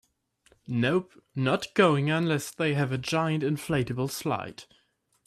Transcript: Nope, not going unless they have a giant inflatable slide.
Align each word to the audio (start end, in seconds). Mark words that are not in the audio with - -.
Nope, 0.67 1.13
not 1.35 1.75
going 1.75 2.09
unless 2.09 2.49
they 2.49 2.73
have 2.73 2.91
a 2.91 2.97
giant 2.97 3.43
inflatable 3.43 4.09
slide. 4.09 4.63